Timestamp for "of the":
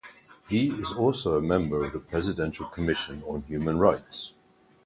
1.85-1.99